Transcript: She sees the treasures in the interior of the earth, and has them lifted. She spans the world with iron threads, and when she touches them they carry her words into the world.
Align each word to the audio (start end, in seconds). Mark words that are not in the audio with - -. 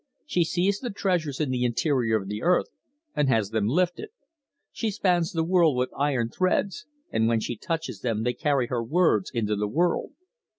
She 0.25 0.43
sees 0.43 0.79
the 0.79 0.89
treasures 0.89 1.39
in 1.39 1.51
the 1.51 1.63
interior 1.63 2.17
of 2.17 2.27
the 2.27 2.41
earth, 2.41 2.69
and 3.15 3.29
has 3.29 3.51
them 3.51 3.67
lifted. 3.67 4.09
She 4.71 4.89
spans 4.89 5.31
the 5.31 5.43
world 5.43 5.77
with 5.77 5.91
iron 5.95 6.29
threads, 6.29 6.87
and 7.11 7.27
when 7.27 7.39
she 7.39 7.55
touches 7.55 7.99
them 8.01 8.23
they 8.23 8.33
carry 8.33 8.65
her 8.65 8.83
words 8.83 9.29
into 9.29 9.55
the 9.55 9.67
world. 9.67 10.13